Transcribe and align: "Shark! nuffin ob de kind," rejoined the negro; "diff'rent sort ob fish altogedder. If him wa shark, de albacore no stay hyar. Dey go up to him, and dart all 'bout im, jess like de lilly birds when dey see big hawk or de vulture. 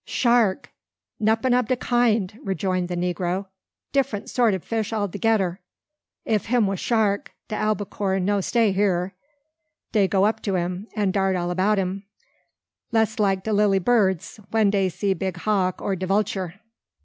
"Shark! 0.03 0.71
nuffin 1.19 1.53
ob 1.53 1.67
de 1.67 1.75
kind," 1.75 2.39
rejoined 2.41 2.87
the 2.87 2.97
negro; 2.97 3.45
"diff'rent 3.93 4.31
sort 4.31 4.55
ob 4.55 4.63
fish 4.63 4.91
altogedder. 4.91 5.59
If 6.25 6.45
him 6.47 6.65
wa 6.65 6.73
shark, 6.73 7.33
de 7.49 7.55
albacore 7.55 8.19
no 8.19 8.41
stay 8.41 8.73
hyar. 8.73 9.13
Dey 9.91 10.07
go 10.07 10.25
up 10.25 10.41
to 10.41 10.55
him, 10.55 10.87
and 10.95 11.13
dart 11.13 11.35
all 11.35 11.53
'bout 11.53 11.77
im, 11.77 12.05
jess 12.91 13.19
like 13.19 13.43
de 13.43 13.53
lilly 13.53 13.77
birds 13.77 14.39
when 14.49 14.71
dey 14.71 14.89
see 14.89 15.13
big 15.13 15.37
hawk 15.37 15.79
or 15.83 15.95
de 15.95 16.07
vulture. 16.07 16.55